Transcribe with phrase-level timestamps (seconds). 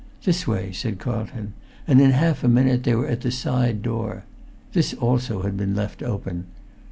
[0.23, 1.53] "This way," said Carlton;
[1.85, 4.23] and in half a minute they were at the side door.
[4.73, 6.47] This also had been left open.